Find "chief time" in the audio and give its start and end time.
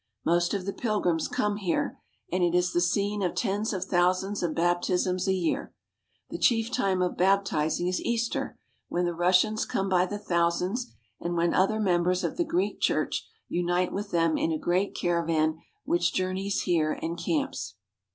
6.39-7.03